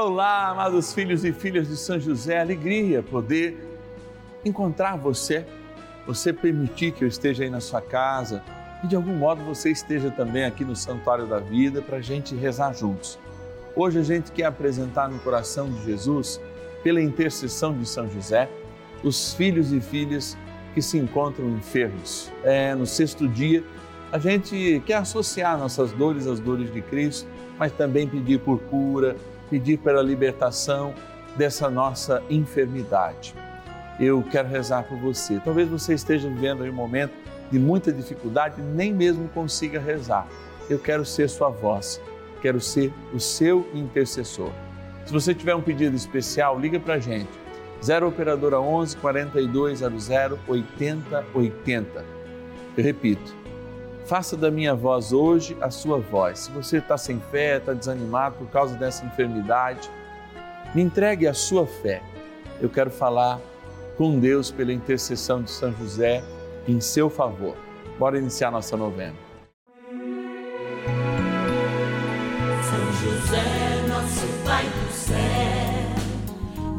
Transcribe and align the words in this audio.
Olá, 0.00 0.50
amados 0.50 0.94
filhos 0.94 1.24
e 1.24 1.32
filhas 1.32 1.66
de 1.66 1.76
São 1.76 1.98
José, 1.98 2.40
alegria 2.40 3.02
poder 3.02 3.58
encontrar 4.44 4.94
você, 4.94 5.44
você 6.06 6.32
permitir 6.32 6.92
que 6.92 7.02
eu 7.02 7.08
esteja 7.08 7.42
aí 7.42 7.50
na 7.50 7.58
sua 7.58 7.82
casa 7.82 8.40
e 8.84 8.86
de 8.86 8.94
algum 8.94 9.16
modo 9.16 9.42
você 9.42 9.72
esteja 9.72 10.08
também 10.08 10.44
aqui 10.44 10.64
no 10.64 10.76
Santuário 10.76 11.26
da 11.26 11.40
Vida 11.40 11.82
para 11.82 11.96
a 11.96 12.00
gente 12.00 12.36
rezar 12.36 12.72
juntos. 12.74 13.18
Hoje 13.74 13.98
a 13.98 14.04
gente 14.04 14.30
quer 14.30 14.44
apresentar 14.44 15.08
no 15.08 15.18
coração 15.18 15.68
de 15.68 15.86
Jesus, 15.86 16.40
pela 16.84 17.02
intercessão 17.02 17.76
de 17.76 17.84
São 17.84 18.08
José, 18.08 18.48
os 19.02 19.34
filhos 19.34 19.72
e 19.72 19.80
filhas 19.80 20.38
que 20.74 20.80
se 20.80 20.96
encontram 20.96 21.48
enfermos. 21.48 22.30
É, 22.44 22.72
no 22.72 22.86
sexto 22.86 23.26
dia, 23.26 23.64
a 24.12 24.18
gente 24.20 24.80
quer 24.86 24.98
associar 24.98 25.58
nossas 25.58 25.90
dores 25.90 26.28
às 26.28 26.38
dores 26.38 26.72
de 26.72 26.82
Cristo, 26.82 27.28
mas 27.58 27.72
também 27.72 28.06
pedir 28.06 28.38
por 28.38 28.60
cura, 28.60 29.16
pedir 29.48 29.78
pela 29.78 30.02
libertação 30.02 30.94
dessa 31.36 31.70
nossa 31.70 32.22
enfermidade. 32.28 33.34
Eu 33.98 34.22
quero 34.22 34.48
rezar 34.48 34.84
por 34.84 34.98
você. 34.98 35.40
Talvez 35.44 35.68
você 35.68 35.94
esteja 35.94 36.28
vivendo 36.28 36.62
um 36.62 36.72
momento 36.72 37.12
de 37.50 37.58
muita 37.58 37.92
dificuldade 37.92 38.60
e 38.60 38.62
nem 38.62 38.92
mesmo 38.92 39.28
consiga 39.28 39.80
rezar. 39.80 40.26
Eu 40.68 40.78
quero 40.78 41.04
ser 41.04 41.28
sua 41.28 41.48
voz, 41.48 42.00
quero 42.42 42.60
ser 42.60 42.92
o 43.12 43.18
seu 43.18 43.66
intercessor. 43.74 44.52
Se 45.06 45.12
você 45.12 45.34
tiver 45.34 45.54
um 45.54 45.62
pedido 45.62 45.96
especial, 45.96 46.60
liga 46.60 46.78
para 46.78 46.94
a 46.94 46.98
gente. 46.98 47.30
0 47.82 48.08
Operadora 48.08 48.60
11 48.60 48.96
4200 48.98 50.08
8080. 50.46 52.04
Eu 52.76 52.84
repito, 52.84 53.34
faça 54.08 54.38
da 54.38 54.50
minha 54.50 54.74
voz 54.74 55.12
hoje 55.12 55.54
a 55.60 55.70
sua 55.70 55.98
voz. 55.98 56.38
Se 56.40 56.50
você 56.50 56.78
está 56.78 56.96
sem 56.96 57.20
fé, 57.30 57.58
está 57.58 57.74
desanimado 57.74 58.36
por 58.36 58.48
causa 58.48 58.74
dessa 58.74 59.04
enfermidade, 59.04 59.90
me 60.74 60.80
entregue 60.80 61.26
a 61.26 61.34
sua 61.34 61.66
fé. 61.66 62.02
Eu 62.58 62.70
quero 62.70 62.90
falar 62.90 63.38
com 63.98 64.18
Deus 64.18 64.50
pela 64.50 64.72
intercessão 64.72 65.42
de 65.42 65.50
São 65.50 65.74
José 65.74 66.24
em 66.66 66.80
seu 66.80 67.10
favor. 67.10 67.54
Bora 67.98 68.16
iniciar 68.18 68.50
nossa 68.50 68.78
novena. 68.78 69.14
São 72.62 72.92
José, 73.02 73.86
nosso 73.88 74.26
Pai 74.42 74.64
do 74.64 74.90
céu, 74.90 75.16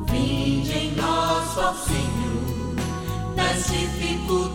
vinde 0.10 0.72
em 0.72 0.96
ó 1.00 1.74
Senhor, 1.74 3.36
nas 3.36 3.68
dificuldades 3.68 4.49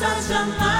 ninguém 0.00 0.14
possa 0.14 0.22
jamais 0.22 0.79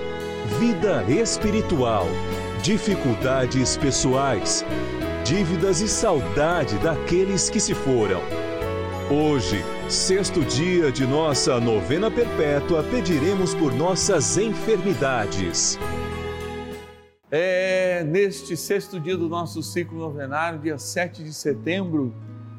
vida 0.59 1.03
espiritual, 1.09 2.05
dificuldades 2.61 3.77
pessoais, 3.77 4.65
dívidas 5.23 5.81
e 5.81 5.87
saudade 5.87 6.77
daqueles 6.79 7.49
que 7.49 7.59
se 7.59 7.73
foram. 7.73 8.21
Hoje, 9.09 9.63
sexto 9.89 10.41
dia 10.41 10.91
de 10.91 11.05
nossa 11.05 11.59
novena 11.59 12.11
perpétua, 12.11 12.83
pediremos 12.83 13.53
por 13.53 13.73
nossas 13.73 14.37
enfermidades. 14.37 15.79
É, 17.29 18.03
neste 18.03 18.57
sexto 18.57 18.99
dia 18.99 19.15
do 19.15 19.29
nosso 19.29 19.63
ciclo 19.63 19.97
novenário, 19.97 20.59
dia 20.59 20.77
7 20.77 21.23
de 21.23 21.33
setembro, 21.33 22.13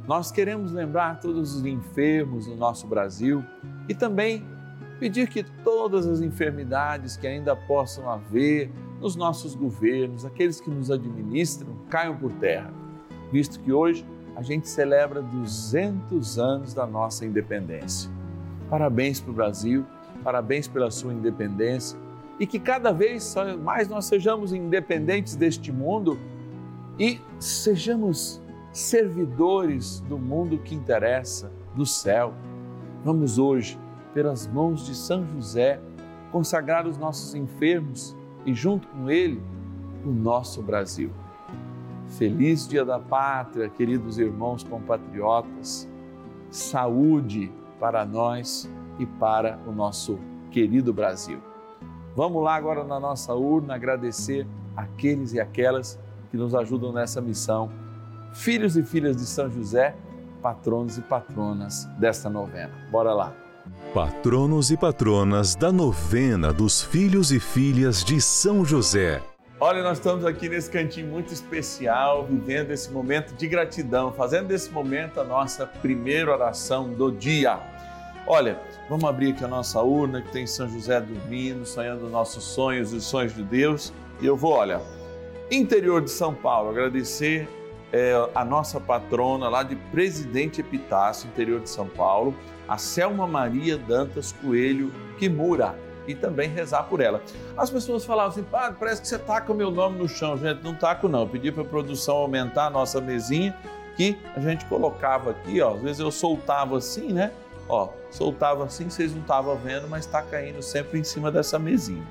nós 0.08 0.32
queremos 0.32 0.72
lembrar 0.72 1.20
todos 1.20 1.54
os 1.54 1.64
enfermos 1.64 2.47
do 2.47 2.56
nosso 2.56 2.86
Brasil 2.86 3.44
e 3.88 3.94
também 3.94 4.44
pedir 5.02 5.28
que 5.28 5.42
todas 5.64 6.06
as 6.06 6.20
enfermidades 6.20 7.16
que 7.16 7.26
ainda 7.26 7.56
possam 7.56 8.08
haver 8.08 8.70
nos 9.00 9.16
nossos 9.16 9.52
governos, 9.52 10.24
aqueles 10.24 10.60
que 10.60 10.70
nos 10.70 10.92
administram, 10.92 11.74
caiam 11.90 12.16
por 12.16 12.30
terra, 12.34 12.72
visto 13.32 13.58
que 13.58 13.72
hoje 13.72 14.06
a 14.36 14.42
gente 14.42 14.68
celebra 14.68 15.20
200 15.20 16.38
anos 16.38 16.72
da 16.72 16.86
nossa 16.86 17.26
independência. 17.26 18.08
Parabéns 18.70 19.20
para 19.20 19.32
o 19.32 19.34
Brasil, 19.34 19.84
parabéns 20.22 20.68
pela 20.68 20.88
sua 20.88 21.12
independência 21.12 21.98
e 22.38 22.46
que 22.46 22.60
cada 22.60 22.92
vez 22.92 23.34
mais 23.60 23.88
nós 23.88 24.04
sejamos 24.04 24.52
independentes 24.52 25.34
deste 25.34 25.72
mundo 25.72 26.16
e 26.96 27.20
sejamos 27.40 28.40
servidores 28.72 29.98
do 30.08 30.16
mundo 30.16 30.58
que 30.58 30.76
interessa, 30.76 31.50
do 31.74 31.84
céu. 31.84 32.32
Vamos 33.04 33.36
hoje 33.36 33.81
pelas 34.12 34.46
mãos 34.46 34.86
de 34.86 34.94
São 34.94 35.26
José, 35.26 35.80
consagrar 36.30 36.86
os 36.86 36.96
nossos 36.96 37.34
enfermos 37.34 38.16
e, 38.44 38.54
junto 38.54 38.88
com 38.88 39.10
ele, 39.10 39.42
o 40.04 40.10
nosso 40.10 40.62
Brasil. 40.62 41.10
Feliz 42.18 42.68
Dia 42.68 42.84
da 42.84 42.98
Pátria, 42.98 43.68
queridos 43.68 44.18
irmãos 44.18 44.62
compatriotas. 44.62 45.88
Saúde 46.50 47.50
para 47.80 48.04
nós 48.04 48.70
e 48.98 49.06
para 49.06 49.58
o 49.66 49.72
nosso 49.72 50.18
querido 50.50 50.92
Brasil. 50.92 51.40
Vamos 52.14 52.42
lá 52.42 52.54
agora 52.54 52.84
na 52.84 53.00
nossa 53.00 53.34
urna 53.34 53.74
agradecer 53.74 54.46
aqueles 54.76 55.32
e 55.32 55.40
aquelas 55.40 55.98
que 56.30 56.36
nos 56.36 56.54
ajudam 56.54 56.92
nessa 56.92 57.20
missão. 57.20 57.70
Filhos 58.34 58.76
e 58.76 58.82
filhas 58.82 59.16
de 59.16 59.24
São 59.24 59.50
José, 59.50 59.96
patronos 60.42 60.98
e 60.98 61.02
patronas 61.02 61.86
desta 61.98 62.28
novena. 62.28 62.72
Bora 62.90 63.14
lá. 63.14 63.41
Patronos 63.94 64.70
e 64.70 64.76
patronas 64.76 65.54
da 65.54 65.70
novena 65.70 66.52
dos 66.52 66.82
filhos 66.82 67.30
e 67.30 67.38
filhas 67.38 68.02
de 68.02 68.20
São 68.20 68.64
José. 68.64 69.22
Olha, 69.60 69.82
nós 69.82 69.98
estamos 69.98 70.24
aqui 70.24 70.48
nesse 70.48 70.68
cantinho 70.68 71.06
muito 71.06 71.32
especial, 71.32 72.26
vivendo 72.26 72.72
esse 72.72 72.90
momento 72.90 73.34
de 73.34 73.46
gratidão, 73.46 74.12
fazendo 74.12 74.48
desse 74.48 74.70
momento 74.70 75.20
a 75.20 75.24
nossa 75.24 75.64
primeira 75.64 76.32
oração 76.32 76.92
do 76.92 77.12
dia. 77.12 77.60
Olha, 78.26 78.58
vamos 78.88 79.04
abrir 79.04 79.32
aqui 79.32 79.44
a 79.44 79.48
nossa 79.48 79.80
urna 79.80 80.20
que 80.22 80.32
tem 80.32 80.46
São 80.46 80.68
José 80.68 81.00
dormindo, 81.00 81.64
sonhando 81.64 82.08
nossos 82.08 82.42
sonhos 82.42 82.92
e 82.92 82.96
os 82.96 83.04
sonhos 83.04 83.34
de 83.34 83.44
Deus. 83.44 83.92
E 84.20 84.26
eu 84.26 84.37
vou, 84.37 84.52
olha, 84.52 84.81
interior 85.50 86.02
de 86.02 86.10
São 86.10 86.34
Paulo, 86.34 86.70
agradecer 86.70 87.48
é, 87.92 88.12
a 88.34 88.44
nossa 88.44 88.80
patrona 88.80 89.48
lá 89.48 89.62
de 89.62 89.76
Presidente 89.76 90.60
Epitácio, 90.60 91.28
interior 91.28 91.60
de 91.60 91.68
São 91.68 91.86
Paulo 91.86 92.34
a 92.72 92.78
Selma 92.78 93.26
Maria 93.26 93.76
Dantas 93.76 94.32
Coelho 94.32 94.92
Kimura 95.18 95.78
e 96.06 96.14
também 96.14 96.48
rezar 96.48 96.84
por 96.84 97.00
ela. 97.00 97.22
As 97.56 97.70
pessoas 97.70 98.04
falavam 98.04 98.32
assim, 98.32 98.42
padre, 98.42 98.76
parece 98.78 99.02
que 99.02 99.08
você 99.08 99.18
taca 99.18 99.52
o 99.52 99.54
meu 99.54 99.70
nome 99.70 99.98
no 99.98 100.08
chão. 100.08 100.36
Gente, 100.36 100.62
não 100.64 100.74
taco 100.74 101.08
não. 101.08 101.20
Eu 101.20 101.28
pedi 101.28 101.52
para 101.52 101.62
a 101.62 101.66
produção 101.66 102.16
aumentar 102.16 102.66
a 102.66 102.70
nossa 102.70 103.00
mesinha, 103.00 103.54
que 103.94 104.18
a 104.34 104.40
gente 104.40 104.64
colocava 104.66 105.30
aqui, 105.30 105.60
ó. 105.60 105.74
Às 105.74 105.82
vezes 105.82 106.00
eu 106.00 106.10
soltava 106.10 106.78
assim, 106.78 107.12
né? 107.12 107.30
Ó, 107.68 107.90
soltava 108.10 108.64
assim, 108.64 108.88
vocês 108.88 109.12
não 109.12 109.20
estavam 109.20 109.54
vendo, 109.56 109.86
mas 109.86 110.06
está 110.06 110.22
caindo 110.22 110.62
sempre 110.62 110.98
em 110.98 111.04
cima 111.04 111.30
dessa 111.30 111.58
mesinha. 111.58 112.04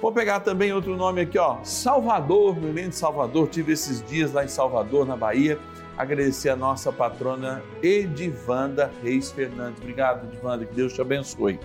Vou 0.00 0.12
pegar 0.12 0.40
também 0.40 0.72
outro 0.72 0.96
nome 0.96 1.20
aqui, 1.22 1.38
ó. 1.38 1.58
Salvador, 1.62 2.56
meu 2.56 2.72
lindo 2.72 2.94
Salvador. 2.94 3.48
Tive 3.48 3.72
esses 3.72 4.02
dias 4.02 4.32
lá 4.32 4.44
em 4.44 4.48
Salvador, 4.48 5.06
na 5.06 5.16
Bahia 5.16 5.58
agradecer 6.00 6.48
a 6.48 6.56
nossa 6.56 6.90
patrona 6.90 7.62
Edivanda 7.82 8.90
Reis 9.02 9.30
Fernandes. 9.30 9.78
Obrigado, 9.82 10.26
Edivanda, 10.26 10.64
que 10.64 10.72
Deus 10.72 10.94
te 10.94 11.02
abençoe. 11.02 11.60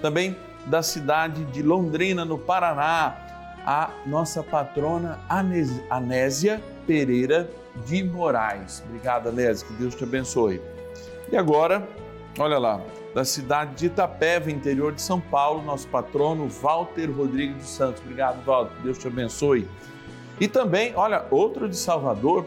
Também 0.00 0.34
da 0.64 0.82
cidade 0.82 1.44
de 1.44 1.62
Londrina, 1.62 2.24
no 2.24 2.38
Paraná, 2.38 3.14
a 3.66 3.90
nossa 4.06 4.42
patrona 4.42 5.18
Anésia 5.28 6.62
Pereira 6.86 7.50
de 7.84 8.02
Moraes. 8.02 8.82
Obrigado, 8.88 9.28
Anésia, 9.28 9.66
que 9.66 9.74
Deus 9.74 9.94
te 9.94 10.04
abençoe. 10.04 10.62
E 11.30 11.36
agora, 11.36 11.86
olha 12.38 12.56
lá, 12.56 12.80
da 13.16 13.24
cidade 13.24 13.74
de 13.76 13.86
Itapeva, 13.86 14.50
interior 14.50 14.92
de 14.92 15.00
São 15.00 15.18
Paulo, 15.18 15.62
nosso 15.62 15.88
patrono 15.88 16.50
Walter 16.50 17.10
Rodrigues 17.10 17.56
dos 17.56 17.70
Santos. 17.70 18.02
Obrigado, 18.02 18.44
Walter, 18.44 18.74
Deus 18.82 18.98
te 18.98 19.08
abençoe. 19.08 19.66
E 20.38 20.46
também, 20.46 20.92
olha, 20.94 21.24
outro 21.30 21.66
de 21.66 21.78
Salvador, 21.78 22.44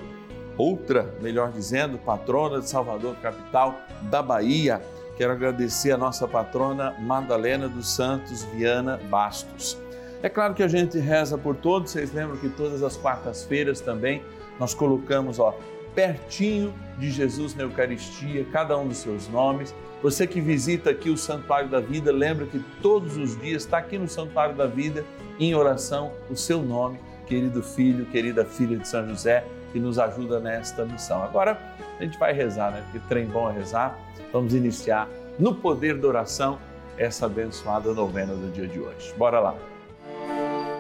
outra, 0.56 1.12
melhor 1.24 1.52
dizendo, 1.52 1.98
patrona 1.98 2.60
de 2.60 2.70
Salvador, 2.70 3.16
capital 3.16 3.82
da 4.12 4.22
Bahia. 4.22 4.80
Quero 5.18 5.32
agradecer 5.32 5.92
a 5.92 5.98
nossa 5.98 6.28
patrona 6.28 6.96
Madalena 7.00 7.68
dos 7.68 7.90
Santos 7.90 8.44
Viana 8.44 9.00
Bastos. 9.10 9.76
É 10.22 10.30
claro 10.30 10.54
que 10.54 10.62
a 10.62 10.68
gente 10.68 11.00
reza 11.00 11.36
por 11.36 11.56
todos, 11.56 11.90
vocês 11.90 12.14
lembram 12.14 12.38
que 12.38 12.48
todas 12.48 12.84
as 12.84 12.96
quartas-feiras 12.96 13.82
também 13.82 14.22
nós 14.60 14.76
colocamos, 14.76 15.40
ó, 15.40 15.58
pertinho 16.00 16.74
de 16.98 17.12
Jesus 17.12 17.54
na 17.54 17.64
Eucaristia, 17.64 18.46
cada 18.54 18.78
um 18.78 18.88
dos 18.88 19.00
seus 19.00 19.28
nomes. 19.28 19.76
Você 20.02 20.26
que 20.26 20.40
visita 20.40 20.92
aqui 20.92 21.10
o 21.10 21.18
Santuário 21.18 21.68
da 21.68 21.82
Vida, 21.82 22.10
lembra 22.10 22.46
que 22.46 22.58
todos 22.82 23.18
os 23.18 23.38
dias 23.38 23.64
está 23.64 23.80
aqui 23.80 23.98
no 23.98 24.08
Santuário 24.08 24.56
da 24.56 24.66
Vida, 24.66 25.04
em 25.38 25.54
oração, 25.54 26.14
o 26.30 26.38
seu 26.38 26.62
nome, 26.62 26.98
querido 27.28 27.62
filho, 27.62 28.06
querida 28.06 28.46
filha 28.46 28.78
de 28.78 28.88
São 28.88 29.10
José, 29.10 29.44
que 29.74 29.80
nos 29.80 30.00
ajuda 30.00 30.40
nesta 30.40 30.86
missão. 30.86 31.22
Agora 31.22 31.60
a 32.00 32.04
gente 32.04 32.18
vai 32.18 32.32
rezar, 32.32 32.72
né? 32.72 32.82
Porque 32.84 33.06
trem 33.10 33.26
bom 33.26 33.50
é 33.50 33.54
rezar. 33.54 34.00
Vamos 34.32 34.54
iniciar 34.54 35.10
no 35.38 35.54
poder 35.54 35.98
da 35.98 36.08
oração 36.08 36.60
essa 36.98 37.26
abençoada 37.26 37.94
novena 37.94 38.34
do 38.34 38.50
dia 38.54 38.68
de 38.68 38.80
hoje. 38.80 39.14
Bora 39.18 39.42
lá. 39.42 39.56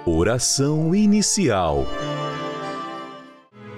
Oração 0.05 0.95
inicial. 0.95 1.85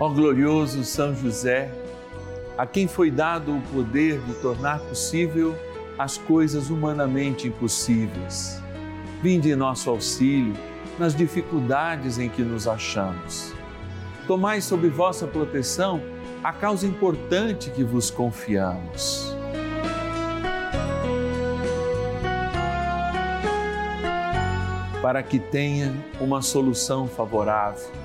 Ó 0.00 0.08
glorioso 0.08 0.84
São 0.84 1.14
José, 1.14 1.70
a 2.58 2.66
quem 2.66 2.88
foi 2.88 3.12
dado 3.12 3.56
o 3.56 3.60
poder 3.72 4.20
de 4.22 4.34
tornar 4.34 4.80
possível 4.80 5.56
as 5.96 6.18
coisas 6.18 6.68
humanamente 6.68 7.46
impossíveis. 7.46 8.60
Vinde 9.22 9.52
em 9.52 9.56
nosso 9.56 9.88
auxílio 9.88 10.52
nas 10.98 11.14
dificuldades 11.14 12.18
em 12.18 12.28
que 12.28 12.42
nos 12.42 12.66
achamos. 12.66 13.52
Tomai 14.26 14.60
sob 14.60 14.88
vossa 14.88 15.28
proteção 15.28 16.00
a 16.42 16.52
causa 16.52 16.86
importante 16.86 17.70
que 17.70 17.84
vos 17.84 18.10
confiamos. 18.10 19.32
Para 25.00 25.22
que 25.22 25.38
tenha 25.38 25.94
uma 26.20 26.42
solução 26.42 27.06
favorável 27.06 28.04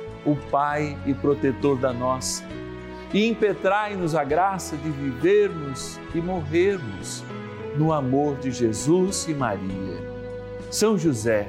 o 0.25 0.35
Pai 0.35 0.97
e 1.05 1.13
protetor 1.13 1.77
da 1.77 1.91
nossa, 1.91 2.43
e 3.13 3.27
impetrai-nos 3.27 4.15
a 4.15 4.23
graça 4.23 4.77
de 4.77 4.89
vivermos 4.89 5.99
e 6.15 6.21
morrermos 6.21 7.23
no 7.75 7.91
amor 7.91 8.37
de 8.37 8.51
Jesus 8.51 9.27
e 9.27 9.33
Maria. 9.33 10.11
São 10.69 10.97
José, 10.97 11.47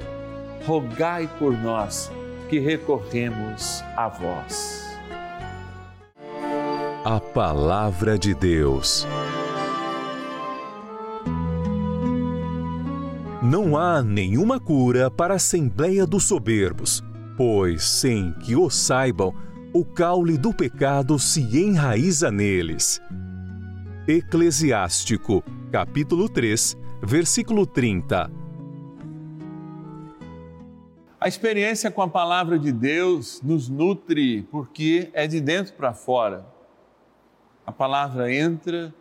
rogai 0.66 1.28
por 1.38 1.52
nós 1.52 2.10
que 2.48 2.58
recorremos 2.58 3.82
a 3.96 4.08
vós. 4.08 4.82
A 7.04 7.20
Palavra 7.20 8.18
de 8.18 8.34
Deus. 8.34 9.06
Não 13.42 13.76
há 13.76 14.02
nenhuma 14.02 14.60
cura 14.60 15.10
para 15.10 15.34
a 15.34 15.36
Assembleia 15.36 16.06
dos 16.06 16.24
Soberbos 16.24 17.02
pois 17.44 17.82
sem 17.82 18.32
que 18.34 18.54
o 18.54 18.70
saibam, 18.70 19.34
o 19.74 19.84
caule 19.84 20.38
do 20.38 20.54
pecado 20.54 21.18
se 21.18 21.40
enraiza 21.40 22.30
neles. 22.30 23.00
Eclesiástico, 24.06 25.42
capítulo 25.72 26.28
3, 26.28 26.78
versículo 27.02 27.66
30. 27.66 28.30
A 31.20 31.26
experiência 31.26 31.90
com 31.90 32.02
a 32.02 32.08
palavra 32.08 32.60
de 32.60 32.70
Deus 32.70 33.42
nos 33.42 33.68
nutre 33.68 34.42
porque 34.42 35.10
é 35.12 35.26
de 35.26 35.40
dentro 35.40 35.72
para 35.72 35.92
fora. 35.92 36.46
A 37.66 37.72
palavra 37.72 38.32
entra 38.32 38.94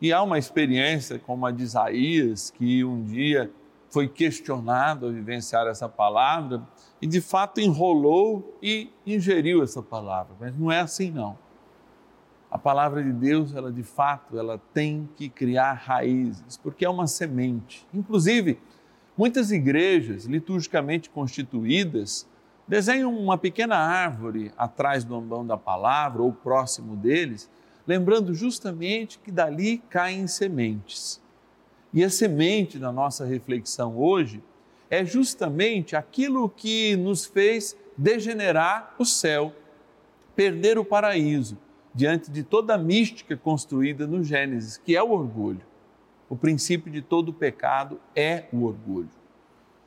e 0.00 0.10
há 0.10 0.22
uma 0.22 0.38
experiência 0.38 1.18
como 1.18 1.44
a 1.44 1.50
de 1.50 1.64
Isaías, 1.64 2.50
que 2.50 2.82
um 2.82 3.02
dia 3.02 3.50
foi 3.94 4.08
questionado 4.08 5.06
a 5.06 5.10
vivenciar 5.10 5.68
essa 5.68 5.88
palavra 5.88 6.60
e 7.00 7.06
de 7.06 7.20
fato 7.20 7.60
enrolou 7.60 8.58
e 8.60 8.90
ingeriu 9.06 9.62
essa 9.62 9.80
palavra, 9.80 10.34
mas 10.40 10.58
não 10.58 10.72
é 10.72 10.80
assim 10.80 11.12
não. 11.12 11.38
A 12.50 12.58
palavra 12.58 13.04
de 13.04 13.12
Deus, 13.12 13.54
ela 13.54 13.70
de 13.70 13.84
fato, 13.84 14.36
ela 14.36 14.60
tem 14.72 15.08
que 15.14 15.28
criar 15.28 15.74
raízes, 15.74 16.56
porque 16.56 16.84
é 16.84 16.90
uma 16.90 17.06
semente. 17.06 17.86
Inclusive, 17.94 18.58
muitas 19.16 19.52
igrejas 19.52 20.24
liturgicamente 20.24 21.08
constituídas 21.08 22.28
desenham 22.66 23.16
uma 23.16 23.38
pequena 23.38 23.76
árvore 23.76 24.50
atrás 24.58 25.04
do 25.04 25.14
ambão 25.14 25.46
da 25.46 25.56
palavra 25.56 26.20
ou 26.20 26.32
próximo 26.32 26.96
deles, 26.96 27.48
lembrando 27.86 28.34
justamente 28.34 29.20
que 29.20 29.30
dali 29.30 29.78
caem 29.88 30.26
sementes. 30.26 31.22
E 31.94 32.02
a 32.02 32.10
semente 32.10 32.76
da 32.76 32.90
nossa 32.90 33.24
reflexão 33.24 33.96
hoje 33.96 34.42
é 34.90 35.04
justamente 35.04 35.94
aquilo 35.94 36.48
que 36.48 36.96
nos 36.96 37.24
fez 37.24 37.76
degenerar 37.96 38.96
o 38.98 39.04
céu, 39.04 39.52
perder 40.34 40.76
o 40.76 40.84
paraíso, 40.84 41.56
diante 41.94 42.32
de 42.32 42.42
toda 42.42 42.74
a 42.74 42.78
mística 42.78 43.36
construída 43.36 44.08
no 44.08 44.24
Gênesis, 44.24 44.76
que 44.76 44.96
é 44.96 45.02
o 45.02 45.12
orgulho. 45.12 45.60
O 46.28 46.34
princípio 46.34 46.90
de 46.90 47.00
todo 47.00 47.32
pecado 47.32 48.00
é 48.16 48.46
o 48.52 48.64
orgulho. 48.64 49.10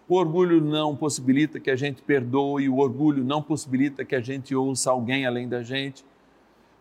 O 0.07 0.15
orgulho 0.15 0.61
não 0.61 0.95
possibilita 0.95 1.59
que 1.59 1.69
a 1.69 1.75
gente 1.75 2.01
perdoe, 2.01 2.69
o 2.69 2.77
orgulho 2.77 3.21
não 3.21 3.41
possibilita 3.41 4.05
que 4.05 4.15
a 4.15 4.21
gente 4.21 4.55
ouça 4.55 4.89
alguém 4.91 5.25
além 5.25 5.49
da 5.49 5.61
gente. 5.61 6.05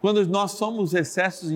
Quando 0.01 0.25
nós 0.29 0.53
somos 0.53 0.95
excessos 0.95 1.51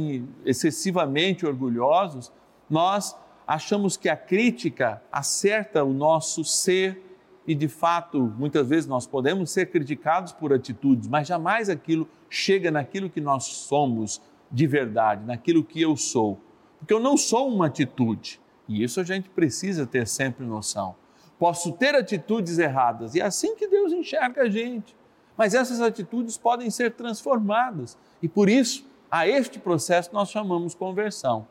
excessivamente 0.44 1.46
orgulhosos, 1.46 2.32
nós 2.68 3.14
achamos 3.50 3.96
que 3.96 4.08
a 4.08 4.16
crítica 4.16 5.02
acerta 5.10 5.82
o 5.82 5.92
nosso 5.92 6.44
ser 6.44 7.02
e, 7.44 7.52
de 7.52 7.66
fato, 7.66 8.32
muitas 8.38 8.68
vezes 8.68 8.86
nós 8.86 9.08
podemos 9.08 9.50
ser 9.50 9.72
criticados 9.72 10.30
por 10.30 10.52
atitudes, 10.52 11.08
mas 11.08 11.26
jamais 11.26 11.68
aquilo 11.68 12.08
chega 12.28 12.70
naquilo 12.70 13.10
que 13.10 13.20
nós 13.20 13.42
somos 13.46 14.22
de 14.52 14.68
verdade, 14.68 15.26
naquilo 15.26 15.64
que 15.64 15.82
eu 15.82 15.96
sou. 15.96 16.38
Porque 16.78 16.94
eu 16.94 17.00
não 17.00 17.16
sou 17.16 17.48
uma 17.48 17.66
atitude, 17.66 18.40
e 18.68 18.84
isso 18.84 19.00
a 19.00 19.04
gente 19.04 19.28
precisa 19.28 19.84
ter 19.84 20.06
sempre 20.06 20.46
noção. 20.46 20.94
Posso 21.36 21.72
ter 21.72 21.96
atitudes 21.96 22.56
erradas, 22.56 23.16
e 23.16 23.20
é 23.20 23.24
assim 23.24 23.56
que 23.56 23.66
Deus 23.66 23.92
enxerga 23.92 24.42
a 24.42 24.48
gente. 24.48 24.94
Mas 25.36 25.54
essas 25.54 25.80
atitudes 25.80 26.38
podem 26.38 26.70
ser 26.70 26.92
transformadas, 26.92 27.98
e 28.22 28.28
por 28.28 28.48
isso, 28.48 28.86
a 29.10 29.26
este 29.26 29.58
processo 29.58 30.10
nós 30.12 30.30
chamamos 30.30 30.72
conversão. 30.72 31.48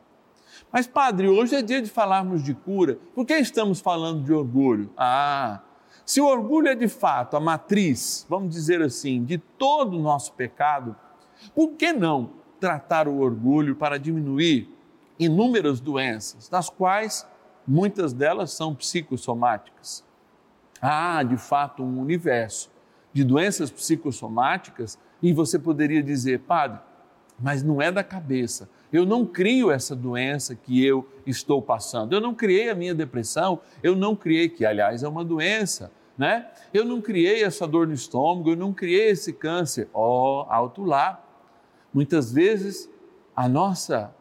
Mas, 0.72 0.86
padre, 0.86 1.28
hoje 1.28 1.54
é 1.54 1.62
dia 1.62 1.80
de 1.80 1.90
falarmos 1.90 2.42
de 2.42 2.54
cura. 2.54 2.98
Por 3.14 3.24
que 3.24 3.34
estamos 3.34 3.80
falando 3.80 4.24
de 4.24 4.32
orgulho? 4.32 4.90
Ah, 4.96 5.60
se 6.04 6.20
o 6.20 6.26
orgulho 6.26 6.68
é 6.68 6.74
de 6.74 6.88
fato 6.88 7.36
a 7.36 7.40
matriz, 7.40 8.26
vamos 8.28 8.52
dizer 8.52 8.82
assim, 8.82 9.24
de 9.24 9.38
todo 9.38 9.96
o 9.96 10.02
nosso 10.02 10.32
pecado, 10.32 10.96
por 11.54 11.70
que 11.70 11.92
não 11.92 12.30
tratar 12.58 13.08
o 13.08 13.20
orgulho 13.20 13.76
para 13.76 13.98
diminuir 13.98 14.68
inúmeras 15.18 15.80
doenças, 15.80 16.48
das 16.48 16.68
quais 16.68 17.26
muitas 17.66 18.12
delas 18.12 18.52
são 18.52 18.74
psicossomáticas? 18.74 20.04
Há, 20.80 21.22
de 21.22 21.36
fato, 21.36 21.82
um 21.82 22.00
universo 22.00 22.70
de 23.12 23.22
doenças 23.22 23.70
psicossomáticas 23.70 24.98
e 25.22 25.32
você 25.32 25.58
poderia 25.58 26.02
dizer, 26.02 26.40
padre, 26.40 26.80
mas 27.40 27.62
não 27.62 27.80
é 27.80 27.90
da 27.90 28.04
cabeça 28.04 28.68
eu 28.92 29.06
não 29.06 29.24
crio 29.24 29.70
essa 29.70 29.94
doença 29.94 30.54
que 30.54 30.84
eu 30.84 31.08
estou 31.24 31.62
passando. 31.62 32.12
Eu 32.12 32.20
não 32.20 32.34
criei 32.34 32.70
a 32.70 32.74
minha 32.74 32.94
depressão, 32.94 33.60
eu 33.82 33.94
não 33.94 34.16
criei, 34.16 34.48
que 34.48 34.64
aliás 34.64 35.02
é 35.02 35.08
uma 35.08 35.24
doença, 35.24 35.92
né? 36.18 36.48
Eu 36.74 36.84
não 36.84 37.00
criei 37.00 37.44
essa 37.44 37.66
dor 37.66 37.86
no 37.86 37.94
estômago, 37.94 38.50
eu 38.50 38.56
não 38.56 38.72
criei 38.72 39.10
esse 39.10 39.32
câncer. 39.32 39.88
Ó, 39.94 40.42
oh, 40.42 40.52
alto 40.52 40.82
lá. 40.82 41.24
Muitas 41.94 42.32
vezes 42.32 42.90
a 43.34 43.48
nossa 43.48 44.14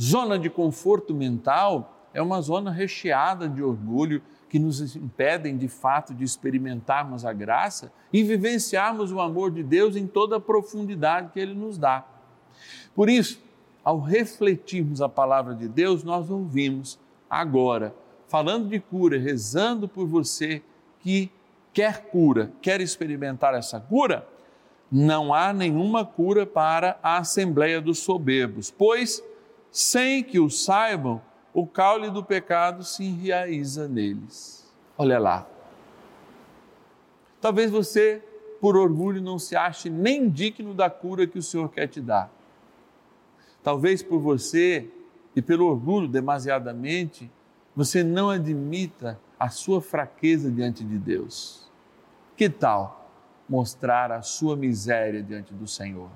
zona 0.00 0.38
de 0.38 0.50
conforto 0.50 1.14
mental 1.14 1.94
é 2.12 2.20
uma 2.20 2.40
zona 2.40 2.70
recheada 2.70 3.48
de 3.48 3.62
orgulho 3.62 4.22
que 4.48 4.58
nos 4.58 4.96
impedem 4.96 5.56
de 5.56 5.68
fato 5.68 6.14
de 6.14 6.24
experimentarmos 6.24 7.24
a 7.24 7.32
graça 7.32 7.92
e 8.12 8.22
vivenciarmos 8.22 9.12
o 9.12 9.20
amor 9.20 9.50
de 9.50 9.62
Deus 9.62 9.96
em 9.96 10.06
toda 10.06 10.36
a 10.36 10.40
profundidade 10.40 11.30
que 11.32 11.40
ele 11.40 11.54
nos 11.54 11.76
dá. 11.76 12.06
Por 12.94 13.08
isso, 13.08 13.40
ao 13.84 14.00
refletirmos 14.00 15.00
a 15.00 15.08
palavra 15.08 15.54
de 15.54 15.68
Deus, 15.68 16.04
nós 16.04 16.30
ouvimos 16.30 16.98
agora, 17.28 17.94
falando 18.26 18.68
de 18.68 18.78
cura, 18.80 19.18
rezando 19.18 19.88
por 19.88 20.06
você 20.06 20.62
que 21.00 21.30
quer 21.72 22.06
cura, 22.06 22.52
quer 22.60 22.80
experimentar 22.80 23.54
essa 23.54 23.80
cura, 23.80 24.26
não 24.90 25.32
há 25.34 25.52
nenhuma 25.52 26.04
cura 26.04 26.46
para 26.46 26.98
a 27.02 27.18
Assembleia 27.18 27.80
dos 27.80 27.98
Soberbos, 27.98 28.70
pois, 28.70 29.22
sem 29.70 30.22
que 30.22 30.40
o 30.40 30.50
saibam, 30.50 31.20
o 31.52 31.66
caule 31.66 32.10
do 32.10 32.24
pecado 32.24 32.84
se 32.84 33.04
enraiza 33.04 33.88
neles. 33.88 34.70
Olha 34.96 35.18
lá. 35.18 35.46
Talvez 37.40 37.70
você, 37.70 38.22
por 38.60 38.76
orgulho, 38.76 39.22
não 39.22 39.38
se 39.38 39.54
ache 39.54 39.88
nem 39.88 40.28
digno 40.28 40.74
da 40.74 40.90
cura 40.90 41.26
que 41.26 41.38
o 41.38 41.42
Senhor 41.42 41.68
quer 41.70 41.86
te 41.86 42.00
dar. 42.00 42.30
Talvez 43.68 44.02
por 44.02 44.18
você 44.18 44.88
e 45.36 45.42
pelo 45.42 45.66
orgulho 45.66 46.08
demasiadamente, 46.08 47.30
você 47.76 48.02
não 48.02 48.30
admita 48.30 49.20
a 49.38 49.50
sua 49.50 49.82
fraqueza 49.82 50.50
diante 50.50 50.82
de 50.82 50.96
Deus. 50.96 51.70
Que 52.34 52.48
tal 52.48 53.10
mostrar 53.46 54.10
a 54.10 54.22
sua 54.22 54.56
miséria 54.56 55.22
diante 55.22 55.52
do 55.52 55.66
Senhor? 55.66 56.08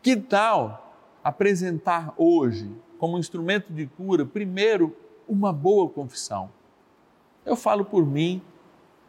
Que 0.00 0.16
tal 0.16 0.96
apresentar 1.22 2.14
hoje, 2.16 2.74
como 2.96 3.18
instrumento 3.18 3.70
de 3.70 3.86
cura, 3.86 4.24
primeiro, 4.24 4.96
uma 5.28 5.52
boa 5.52 5.90
confissão? 5.90 6.50
Eu 7.44 7.54
falo 7.54 7.84
por 7.84 8.06
mim, 8.06 8.40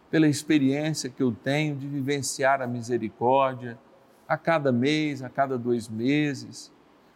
pela 0.10 0.28
experiência 0.28 1.10
que 1.10 1.24
eu 1.24 1.32
tenho 1.32 1.78
de 1.78 1.88
vivenciar 1.88 2.62
a 2.62 2.68
misericórdia 2.68 3.80
a 4.28 4.36
cada 4.36 4.70
mês, 4.70 5.24
a 5.24 5.30
cada 5.30 5.58
dois 5.58 5.88
meses 5.88 6.74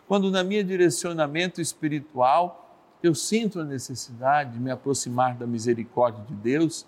quando 0.07 0.29
na 0.29 0.43
minha 0.43 0.63
direcionamento 0.63 1.61
espiritual 1.61 2.61
eu 3.01 3.13
sinto 3.13 3.59
a 3.59 3.63
necessidade 3.63 4.53
de 4.53 4.59
me 4.59 4.71
aproximar 4.71 5.35
da 5.35 5.45
misericórdia 5.45 6.23
de 6.23 6.33
Deus. 6.33 6.87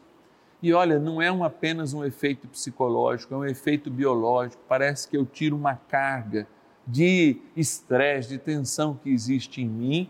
E 0.62 0.74
olha, 0.74 1.00
não 1.00 1.21
é 1.21 1.31
um, 1.31 1.43
apenas 1.43 1.93
um 1.93 2.03
efeito 2.03 2.47
psicológico, 2.47 3.33
é 3.33 3.38
um 3.38 3.45
efeito 3.45 3.91
biológico. 3.91 4.62
Parece 4.67 5.07
que 5.07 5.15
eu 5.15 5.25
tiro 5.25 5.55
uma 5.55 5.75
carga 5.75 6.47
de 6.86 7.39
estresse, 7.55 8.29
de 8.29 8.38
tensão 8.38 8.95
que 8.95 9.09
existe 9.09 9.62
em 9.62 9.67
mim, 9.67 10.09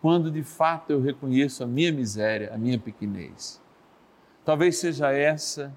quando 0.00 0.30
de 0.30 0.42
fato 0.42 0.90
eu 0.90 1.00
reconheço 1.00 1.64
a 1.64 1.66
minha 1.66 1.92
miséria, 1.92 2.54
a 2.54 2.58
minha 2.58 2.78
pequenez. 2.78 3.60
Talvez 4.44 4.78
seja 4.78 5.12
essa 5.12 5.72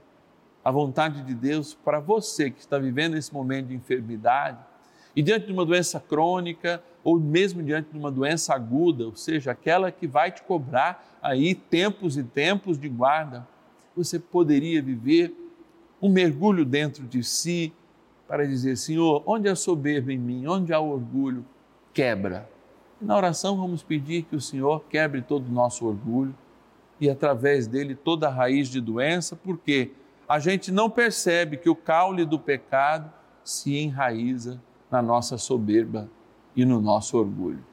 a 0.63 0.71
vontade 0.71 1.23
de 1.23 1.33
Deus 1.33 1.73
para 1.73 1.99
você 1.99 2.49
que 2.49 2.59
está 2.59 2.77
vivendo 2.77 3.17
esse 3.17 3.33
momento 3.33 3.67
de 3.67 3.75
enfermidade 3.75 4.59
e 5.15 5.21
diante 5.21 5.45
de 5.45 5.53
uma 5.53 5.65
doença 5.65 5.99
crônica 5.99 6.83
ou 7.03 7.19
mesmo 7.19 7.61
diante 7.61 7.91
de 7.91 7.97
uma 7.97 8.11
doença 8.11 8.53
aguda, 8.53 9.05
ou 9.05 9.15
seja, 9.15 9.51
aquela 9.51 9.91
que 9.91 10.07
vai 10.07 10.31
te 10.31 10.41
cobrar 10.43 11.19
aí 11.21 11.53
tempos 11.53 12.17
e 12.17 12.23
tempos 12.23 12.79
de 12.79 12.87
guarda, 12.87 13.45
você 13.95 14.17
poderia 14.17 14.81
viver 14.81 15.35
um 16.01 16.09
mergulho 16.09 16.65
dentro 16.65 17.03
de 17.03 17.23
si 17.23 17.73
para 18.27 18.47
dizer: 18.47 18.77
Senhor, 18.77 19.21
onde 19.25 19.49
há 19.49 19.55
soberba 19.55 20.11
em 20.11 20.17
mim, 20.17 20.47
onde 20.47 20.73
há 20.73 20.79
orgulho, 20.79 21.45
quebra. 21.93 22.49
E 23.01 23.05
na 23.05 23.15
oração 23.15 23.57
vamos 23.57 23.83
pedir 23.83 24.23
que 24.23 24.35
o 24.35 24.41
Senhor 24.41 24.83
quebre 24.89 25.21
todo 25.21 25.47
o 25.47 25.51
nosso 25.51 25.85
orgulho 25.85 26.33
e 26.99 27.09
através 27.09 27.67
dele 27.67 27.95
toda 27.95 28.27
a 28.27 28.31
raiz 28.31 28.69
de 28.69 28.79
doença, 28.79 29.35
porque 29.35 29.91
a 30.27 30.39
gente 30.39 30.71
não 30.71 30.89
percebe 30.89 31.57
que 31.57 31.69
o 31.69 31.75
caule 31.75 32.25
do 32.25 32.39
pecado 32.39 33.11
se 33.43 33.75
enraiza 33.77 34.59
na 34.93 35.01
nossa 35.01 35.39
soberba 35.39 36.07
e 36.55 36.63
no 36.63 36.79
nosso 36.79 37.17
orgulho. 37.17 37.65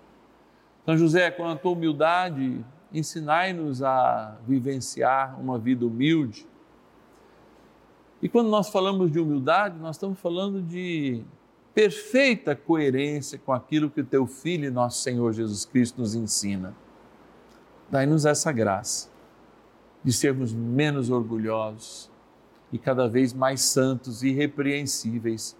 São 0.87 0.97
José, 0.97 1.31
com 1.31 1.45
a 1.45 1.55
tua 1.55 1.73
humildade, 1.73 2.65
ensinai-nos 2.91 3.83
a 3.83 4.39
vivenciar 4.49 5.39
uma 5.39 5.59
vida 5.59 5.85
humilde. 5.85 6.47
E 8.23 8.29
quando 8.29 8.49
nós 8.49 8.71
falamos 8.71 9.13
de 9.13 9.21
humildade, 9.21 9.79
nós 9.79 9.97
estamos 9.97 10.19
falando 10.19 10.63
de 10.63 11.23
perfeita 11.75 12.57
coerência 12.57 13.39
com 13.39 13.53
aquilo 13.53 13.91
que 13.91 14.01
o 14.01 14.05
teu 14.05 14.27
Filho 14.27 14.65
e 14.65 14.71
nosso 14.71 15.03
Senhor 15.03 15.31
Jesus 15.35 15.67
Cristo 15.67 16.01
nos 16.01 16.15
ensina. 16.15 16.75
Dai-nos 17.91 18.25
essa 18.25 18.51
graça 18.51 19.11
de 20.03 20.11
sermos 20.11 20.55
menos 20.55 21.11
orgulhosos 21.11 22.11
e 22.73 22.79
cada 22.79 23.07
vez 23.07 23.35
mais 23.35 23.61
santos 23.61 24.23
e 24.23 24.29
irrepreensíveis 24.29 25.60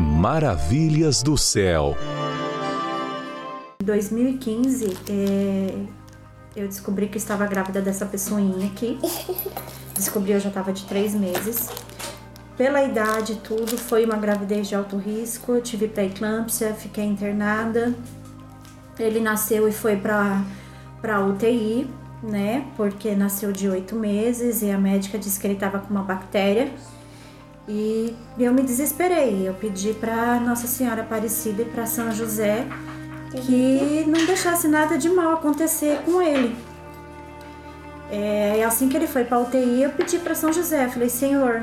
Maravilhas 0.00 1.22
do 1.22 1.36
céu. 1.36 1.94
Em 3.82 3.84
2015, 3.84 4.96
é, 5.10 5.74
eu 6.56 6.66
descobri 6.66 7.06
que 7.06 7.18
estava 7.18 7.46
grávida 7.46 7.82
dessa 7.82 8.06
pessoinha 8.06 8.66
aqui. 8.66 8.98
Descobri 9.94 10.32
eu 10.32 10.40
já 10.40 10.48
estava 10.48 10.72
de 10.72 10.86
três 10.86 11.14
meses. 11.14 11.68
Pela 12.56 12.82
idade 12.82 13.42
tudo, 13.44 13.76
foi 13.76 14.06
uma 14.06 14.16
gravidez 14.16 14.68
de 14.68 14.74
alto 14.74 14.96
risco. 14.96 15.52
Eu 15.52 15.60
tive 15.60 15.86
pré-eclâmpsia, 15.86 16.72
fiquei 16.72 17.04
internada. 17.04 17.94
Ele 18.98 19.20
nasceu 19.20 19.68
e 19.68 19.72
foi 19.72 19.96
para 19.96 20.42
para 21.02 21.20
UTI, 21.20 21.90
né? 22.22 22.66
Porque 22.74 23.14
nasceu 23.14 23.52
de 23.52 23.68
oito 23.68 23.94
meses 23.94 24.62
e 24.62 24.70
a 24.70 24.78
médica 24.78 25.18
disse 25.18 25.38
que 25.38 25.46
ele 25.46 25.54
estava 25.54 25.78
com 25.78 25.90
uma 25.90 26.02
bactéria. 26.02 26.72
E 27.72 28.16
eu 28.36 28.52
me 28.52 28.62
desesperei. 28.62 29.48
Eu 29.48 29.54
pedi 29.54 29.92
para 29.92 30.40
Nossa 30.40 30.66
Senhora 30.66 31.02
Aparecida 31.02 31.62
e 31.62 31.64
para 31.64 31.86
São 31.86 32.10
José 32.10 32.66
que 33.30 34.04
não 34.08 34.26
deixasse 34.26 34.66
nada 34.66 34.98
de 34.98 35.08
mal 35.08 35.34
acontecer 35.34 36.00
com 36.04 36.20
ele. 36.20 36.56
É, 38.10 38.64
assim 38.64 38.88
que 38.88 38.96
ele 38.96 39.06
foi 39.06 39.24
para 39.24 39.38
UTI, 39.38 39.84
eu 39.84 39.90
pedi 39.90 40.18
para 40.18 40.34
São 40.34 40.52
José, 40.52 40.88
falei: 40.88 41.08
Senhor, 41.08 41.62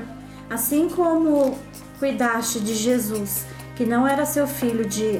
assim 0.49 0.87
como 0.87 1.59
cuidaste 1.99 2.61
de 2.61 2.73
Jesus, 2.73 3.45
que 3.75 3.85
não 3.85 4.07
era 4.07 4.25
seu 4.25 4.47
filho 4.47 4.87
de, 4.87 5.19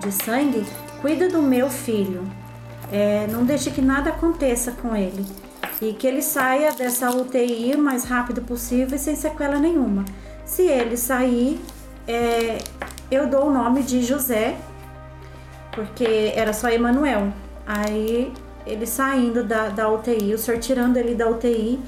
de 0.00 0.12
sangue, 0.12 0.66
cuida 1.00 1.30
do 1.30 1.40
meu 1.40 1.70
filho. 1.70 2.28
É, 2.92 3.26
não 3.28 3.42
deixe 3.42 3.70
que 3.70 3.80
nada 3.80 4.10
aconteça 4.10 4.70
com 4.70 4.94
ele 4.94 5.24
e 5.84 5.92
que 5.92 6.06
ele 6.06 6.22
saia 6.22 6.72
dessa 6.72 7.10
UTI 7.10 7.74
o 7.74 7.78
mais 7.78 8.04
rápido 8.04 8.40
possível 8.40 8.96
e 8.96 8.98
sem 8.98 9.14
sequela 9.14 9.58
nenhuma. 9.58 10.04
Se 10.44 10.62
ele 10.62 10.96
sair, 10.96 11.60
é, 12.08 12.58
eu 13.10 13.28
dou 13.28 13.48
o 13.48 13.52
nome 13.52 13.82
de 13.82 14.02
José, 14.02 14.56
porque 15.72 16.32
era 16.34 16.52
só 16.52 16.70
Emanuel. 16.70 17.32
Aí 17.66 18.32
ele 18.66 18.86
saindo 18.86 19.44
da, 19.44 19.68
da 19.68 19.88
UTI, 19.90 20.34
o 20.34 20.38
senhor 20.38 20.58
tirando 20.58 20.96
ele 20.96 21.14
da 21.14 21.28
UTI, 21.28 21.78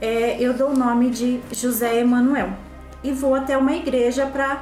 é, 0.00 0.40
eu 0.40 0.54
dou 0.54 0.70
o 0.70 0.76
nome 0.76 1.10
de 1.10 1.40
José 1.52 1.98
Emanuel 1.98 2.50
e 3.02 3.12
vou 3.12 3.34
até 3.34 3.56
uma 3.56 3.72
igreja 3.72 4.26
para 4.26 4.60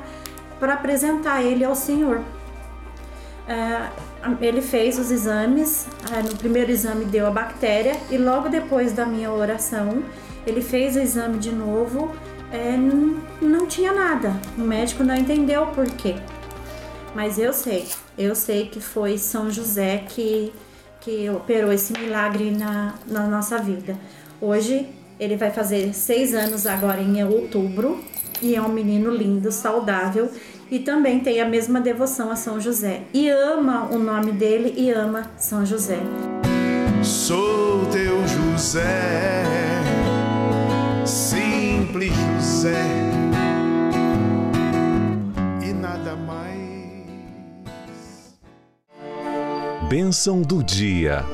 apresentar 0.75 1.43
ele 1.43 1.65
ao 1.65 1.75
Senhor. 1.75 2.21
É, 3.49 3.89
ele 4.41 4.61
fez 4.61 4.99
os 4.99 5.11
exames, 5.11 5.87
é, 6.13 6.23
no 6.23 6.37
primeiro 6.37 6.71
exame 6.71 7.07
deu 7.07 7.27
a 7.27 7.31
bactéria 7.31 7.97
e 8.11 8.19
logo 8.19 8.49
depois 8.51 8.93
da 8.93 9.07
minha 9.07 9.33
oração 9.33 10.03
ele 10.47 10.61
fez 10.61 10.97
o 10.97 11.01
exame 11.01 11.39
de 11.39 11.51
novo, 11.51 12.13
é, 12.53 12.77
não, 13.41 13.67
tinha 13.67 13.93
nada. 13.93 14.35
O 14.57 14.63
médico 14.63 15.03
não 15.03 15.15
entendeu 15.15 15.65
o 15.65 15.67
porquê. 15.69 16.17
Mas 17.15 17.39
eu 17.39 17.53
sei, 17.53 17.87
eu 18.17 18.35
sei 18.35 18.67
que 18.67 18.81
foi 18.81 19.19
São 19.19 19.51
José 19.51 20.05
que, 20.09 20.53
que 21.01 21.29
operou 21.31 21.73
esse 21.73 21.93
milagre 21.93 22.51
na, 22.51 22.95
na 23.07 23.27
nossa 23.27 23.59
vida. 23.59 23.97
Hoje 24.41 24.89
ele 25.19 25.37
vai 25.37 25.51
fazer 25.51 25.95
seis 25.95 26.35
anos 26.35 26.67
agora 26.67 27.01
em 27.01 27.23
outubro 27.25 28.03
e 28.41 28.55
é 28.55 28.63
um 28.63 28.69
menino 28.69 29.11
lindo, 29.11 29.51
saudável 29.51 30.31
e 30.71 30.79
também 30.79 31.21
tem 31.21 31.41
a 31.41 31.49
mesma 31.49 31.81
devoção 31.81 32.31
a 32.31 32.37
São 32.37 32.61
José 32.61 33.03
e 33.13 33.29
ama 33.29 33.89
o 33.91 33.99
nome 33.99 34.33
dele 34.33 34.75
e 34.77 34.91
ama 34.91 35.31
São 35.37 35.65
José. 35.65 35.99
Sou 37.03 37.87
teu 37.87 38.27
José, 38.27 39.45
simples 41.07 42.13
José, 42.13 42.85
e 45.63 45.73
nada 45.73 46.17
mais. 46.17 46.49
Bênção 49.89 50.43
do 50.43 50.63
dia. 50.63 51.25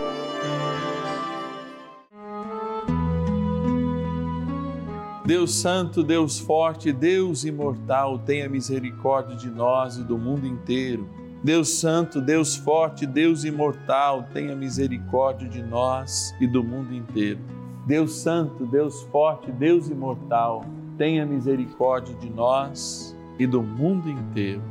Deus 5.35 5.57
Santo, 5.57 6.05
Deus 6.05 6.39
Forte, 6.39 6.93
Deus 6.93 7.45
Imortal, 7.45 8.21
tenha 8.21 8.49
misericórdia 8.49 9.35
de 9.35 9.51
nós 9.51 9.97
e 9.97 10.05
do 10.05 10.17
mundo 10.17 10.47
inteiro. 10.47 11.09
Deus 11.43 11.71
Santo, 11.71 12.21
Deus 12.21 12.55
Forte, 12.55 13.05
Deus 13.05 13.43
Imortal, 13.43 14.29
tenha 14.33 14.55
misericórdia 14.55 15.49
de 15.49 15.61
nós 15.61 16.33
e 16.41 16.47
do 16.47 16.63
mundo 16.63 16.95
inteiro. 16.95 17.41
Deus 17.85 18.15
Santo, 18.15 18.65
Deus 18.65 19.03
Forte, 19.11 19.51
Deus 19.51 19.89
Imortal, 19.89 20.65
tenha 20.97 21.27
misericórdia 21.27 22.15
de 22.15 22.31
nós 22.31 23.17
e 23.37 23.45
do 23.45 23.61
mundo 23.61 24.09
inteiro. 24.09 24.63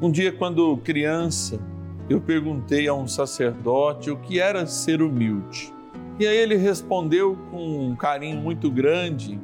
Um 0.00 0.10
dia, 0.10 0.32
quando 0.32 0.78
criança, 0.78 1.60
eu 2.08 2.22
perguntei 2.22 2.88
a 2.88 2.94
um 2.94 3.06
sacerdote 3.06 4.10
o 4.10 4.16
que 4.16 4.40
era 4.40 4.64
ser 4.64 5.02
humilde. 5.02 5.70
E 6.18 6.26
aí 6.26 6.38
ele 6.38 6.56
respondeu 6.56 7.36
com 7.50 7.90
um 7.90 7.94
carinho 7.94 8.40
muito 8.40 8.70
grande 8.70 9.38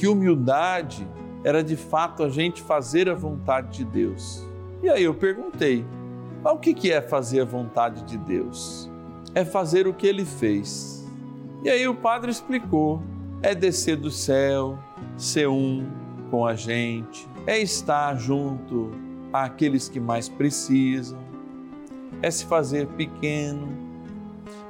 que 0.00 0.08
humildade 0.08 1.06
era 1.44 1.62
de 1.62 1.76
fato 1.76 2.22
a 2.22 2.30
gente 2.30 2.62
fazer 2.62 3.06
a 3.10 3.14
vontade 3.14 3.76
de 3.76 3.84
Deus. 3.84 4.42
E 4.82 4.88
aí 4.88 5.04
eu 5.04 5.12
perguntei: 5.12 5.84
o 6.42 6.56
que 6.56 6.90
é 6.90 7.02
fazer 7.02 7.42
a 7.42 7.44
vontade 7.44 8.02
de 8.04 8.16
Deus? 8.16 8.90
É 9.34 9.44
fazer 9.44 9.86
o 9.86 9.92
que 9.92 10.06
ele 10.06 10.24
fez. 10.24 11.06
E 11.62 11.68
aí 11.68 11.86
o 11.86 11.94
padre 11.94 12.30
explicou: 12.30 13.02
é 13.42 13.54
descer 13.54 13.98
do 13.98 14.10
céu, 14.10 14.78
ser 15.18 15.50
um 15.50 15.86
com 16.30 16.46
a 16.46 16.54
gente, 16.54 17.28
é 17.46 17.58
estar 17.58 18.16
junto 18.16 18.92
àqueles 19.30 19.86
que 19.86 20.00
mais 20.00 20.30
precisam, 20.30 21.18
é 22.22 22.30
se 22.30 22.46
fazer 22.46 22.86
pequeno, 22.86 23.68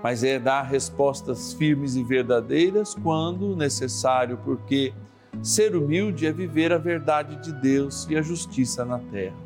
mas 0.03 0.25
é 0.25 0.40
dar 0.40 0.62
respostas 0.62 1.53
firmes 1.53 1.95
e 1.95 2.03
verdadeiras 2.03 2.97
quando 2.97 3.55
necessário, 3.55 4.37
porque 4.45 4.93
Ser 5.43 5.75
humilde 5.75 6.27
é 6.27 6.33
viver 6.33 6.73
a 6.73 6.79
verdade 6.79 7.37
de 7.37 7.53
Deus 7.53 8.07
e 8.11 8.16
a 8.16 8.23
justiça 8.23 8.85
na 8.85 8.99
terra. 8.99 9.37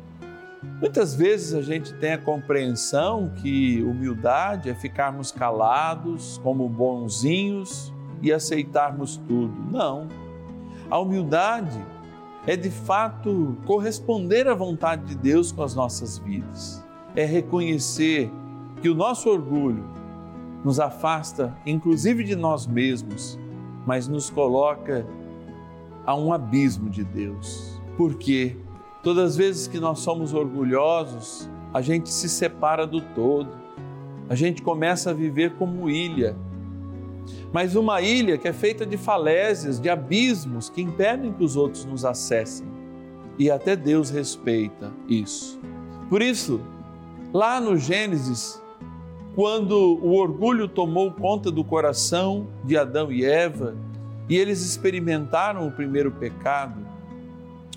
Muitas 0.81 1.15
vezes 1.15 1.53
a 1.53 1.61
gente 1.61 1.93
tem 1.93 2.13
a 2.13 2.17
compreensão 2.17 3.31
que 3.37 3.81
humildade 3.83 4.69
é 4.69 4.75
ficarmos 4.75 5.31
calados, 5.31 6.39
como 6.43 6.67
bonzinhos 6.67 7.93
e 8.21 8.33
aceitarmos 8.33 9.17
tudo. 9.27 9.53
Não. 9.71 10.07
A 10.89 10.99
humildade 10.99 11.81
é 12.45 12.55
de 12.55 12.69
fato 12.69 13.57
corresponder 13.65 14.47
à 14.47 14.53
vontade 14.53 15.05
de 15.05 15.15
Deus 15.15 15.51
com 15.51 15.63
as 15.63 15.73
nossas 15.73 16.17
vidas. 16.17 16.83
É 17.15 17.23
reconhecer 17.23 18.29
que 18.81 18.89
o 18.89 18.95
nosso 18.95 19.29
orgulho 19.29 19.83
nos 20.63 20.79
afasta, 20.79 21.55
inclusive 21.65 22.23
de 22.23 22.35
nós 22.35 22.67
mesmos, 22.67 23.39
mas 23.85 24.07
nos 24.07 24.29
coloca 24.29 25.05
a 26.05 26.15
um 26.15 26.31
abismo 26.31 26.89
de 26.89 27.03
Deus. 27.03 27.79
Porque 27.97 28.55
todas 29.01 29.31
as 29.31 29.37
vezes 29.37 29.67
que 29.67 29.79
nós 29.79 29.99
somos 29.99 30.33
orgulhosos, 30.33 31.49
a 31.73 31.81
gente 31.81 32.09
se 32.09 32.29
separa 32.29 32.85
do 32.85 33.01
todo. 33.01 33.49
A 34.29 34.35
gente 34.35 34.61
começa 34.61 35.11
a 35.11 35.13
viver 35.13 35.53
como 35.55 35.89
ilha. 35.89 36.35
Mas 37.51 37.75
uma 37.75 38.01
ilha 38.01 38.37
que 38.37 38.47
é 38.47 38.53
feita 38.53 38.85
de 38.85 38.97
falésias, 38.97 39.79
de 39.79 39.89
abismos 39.89 40.69
que 40.69 40.81
impedem 40.81 41.33
que 41.33 41.43
os 41.43 41.55
outros 41.55 41.85
nos 41.85 42.05
acessem. 42.05 42.67
E 43.37 43.51
até 43.51 43.75
Deus 43.75 44.09
respeita 44.09 44.91
isso. 45.07 45.59
Por 46.09 46.21
isso, 46.21 46.61
lá 47.33 47.59
no 47.59 47.77
Gênesis, 47.77 48.61
quando 49.35 49.99
o 50.01 50.15
orgulho 50.15 50.67
tomou 50.67 51.11
conta 51.11 51.51
do 51.51 51.63
coração 51.63 52.47
de 52.63 52.77
Adão 52.77 53.11
e 53.11 53.25
Eva, 53.25 53.75
e 54.27 54.37
eles 54.37 54.65
experimentaram 54.65 55.67
o 55.67 55.71
primeiro 55.71 56.11
pecado, 56.11 56.79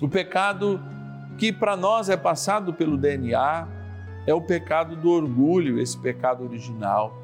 o 0.01 0.07
pecado 0.07 0.79
que 1.37 1.53
para 1.53 1.75
nós 1.77 2.09
é 2.09 2.17
passado 2.17 2.73
pelo 2.73 2.97
DNA, 2.97 3.67
é 4.25 4.33
o 4.33 4.41
pecado 4.41 4.95
do 4.95 5.09
orgulho, 5.09 5.79
esse 5.79 5.97
pecado 5.97 6.43
original, 6.43 7.17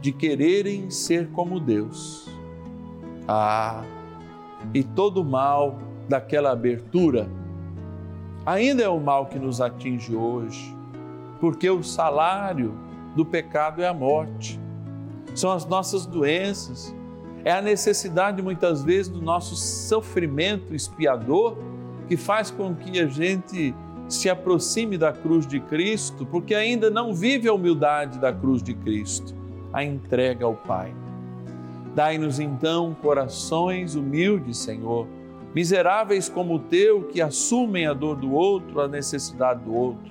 de 0.00 0.12
quererem 0.12 0.90
ser 0.90 1.28
como 1.30 1.58
Deus. 1.58 2.28
Ah, 3.26 3.82
e 4.72 4.82
todo 4.84 5.20
o 5.20 5.24
mal 5.24 5.78
daquela 6.08 6.52
abertura 6.52 7.28
ainda 8.46 8.82
é 8.82 8.88
o 8.88 9.00
mal 9.00 9.26
que 9.26 9.38
nos 9.38 9.60
atinge 9.60 10.14
hoje, 10.14 10.74
porque 11.40 11.68
o 11.68 11.82
salário 11.82 12.78
do 13.16 13.24
pecado 13.24 13.82
é 13.82 13.88
a 13.88 13.94
morte, 13.94 14.60
são 15.34 15.50
as 15.50 15.66
nossas 15.66 16.06
doenças, 16.06 16.94
é 17.46 17.52
a 17.52 17.62
necessidade 17.62 18.42
muitas 18.42 18.82
vezes 18.82 19.06
do 19.06 19.22
nosso 19.22 19.54
sofrimento 19.54 20.74
expiador 20.74 21.56
que 22.08 22.16
faz 22.16 22.50
com 22.50 22.74
que 22.74 22.98
a 22.98 23.06
gente 23.06 23.72
se 24.08 24.28
aproxime 24.28 24.98
da 24.98 25.12
cruz 25.12 25.46
de 25.46 25.60
Cristo, 25.60 26.26
porque 26.26 26.56
ainda 26.56 26.90
não 26.90 27.14
vive 27.14 27.46
a 27.46 27.54
humildade 27.54 28.18
da 28.18 28.32
cruz 28.32 28.64
de 28.64 28.74
Cristo, 28.74 29.32
a 29.72 29.84
entrega 29.84 30.44
ao 30.44 30.54
Pai. 30.54 30.92
Dai-nos 31.94 32.40
então 32.40 32.96
corações 33.00 33.94
humildes, 33.94 34.58
Senhor, 34.58 35.06
miseráveis 35.54 36.28
como 36.28 36.56
o 36.56 36.58
teu, 36.58 37.04
que 37.04 37.22
assumem 37.22 37.86
a 37.86 37.92
dor 37.92 38.16
do 38.16 38.32
outro, 38.32 38.80
a 38.80 38.88
necessidade 38.88 39.62
do 39.62 39.72
outro. 39.72 40.10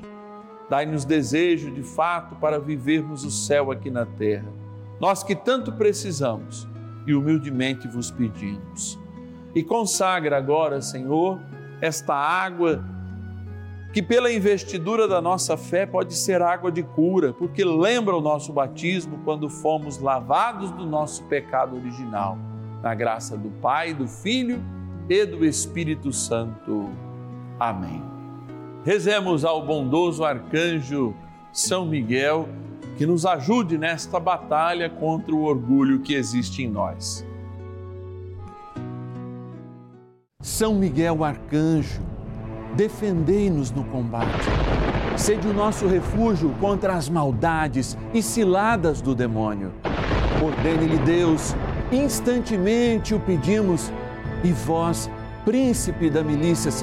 Dai-nos 0.69 1.04
desejo 1.04 1.69
de 1.69 1.84
fato 1.84 2.34
para 2.36 2.62
vivermos 2.62 3.26
o 3.26 3.30
céu 3.30 3.74
aqui 3.74 3.91
na 3.91 4.06
terra. 4.06 4.48
Nós 5.02 5.21
que 5.21 5.36
tanto 5.36 5.74
precisamos 5.74 6.65
e 7.06 7.13
humildemente 7.13 7.88
vos 7.88 8.12
pedimos. 8.12 9.00
E 9.54 9.63
consagra 9.63 10.38
agora, 10.38 10.82
Senhor, 10.82 11.39
esta 11.82 12.13
água 12.13 12.84
que 13.94 14.02
pela 14.02 14.30
investidura 14.30 15.08
da 15.08 15.22
nossa 15.22 15.56
fé 15.56 15.86
pode 15.86 16.15
ser 16.15 16.41
água 16.41 16.70
de 16.70 16.84
cura, 16.84 17.32
porque 17.32 17.63
lembra 17.63 18.13
o 18.13 18.20
nosso 18.20 18.52
batismo 18.52 19.22
quando 19.24 19.50
fomos 19.50 20.00
lavados 20.00 20.70
do 20.72 20.86
nosso 20.86 21.24
pecado 21.26 21.78
original, 21.78 22.38
na 22.84 22.94
graça 22.94 23.38
do 23.38 23.50
Pai, 23.62 23.94
do 23.94 24.06
Filho 24.06 24.62
e 25.08 25.26
do 25.26 25.46
Espírito 25.46 26.12
Santo. 26.12 26.89
Amém. 27.58 28.04
Rezemos 28.84 29.46
ao 29.46 29.65
bondoso 29.65 30.26
arcanjo 30.26 31.15
São 31.54 31.86
Miguel 31.86 32.50
que 32.97 33.05
nos 33.05 33.25
ajude 33.25 33.77
nesta 33.77 34.19
batalha 34.19 34.89
contra 34.89 35.34
o 35.36 35.43
orgulho 35.43 35.99
que 35.99 36.13
existe 36.13 36.63
em 36.63 36.69
nós. 36.69 37.25
São 40.41 40.75
Miguel 40.75 41.23
arcanjo, 41.23 42.01
defendei-nos 42.75 43.71
no 43.71 43.84
combate. 43.86 44.45
Sede 45.17 45.47
o 45.47 45.53
nosso 45.53 45.88
refúgio 45.88 46.53
contra 46.60 46.93
as 46.93 47.10
maldades 47.10 47.97
e 48.13 48.21
ciladas 48.21 49.01
do 49.01 49.15
demônio. 49.15 49.71
Ordene-lhe 50.43 50.97
Deus, 50.99 51.55
instantemente 51.91 53.15
o 53.15 53.19
pedimos, 53.19 53.91
e 54.43 54.51
vós, 54.51 55.10
príncipe 55.43 56.10
da 56.10 56.23
milícia 56.23 56.69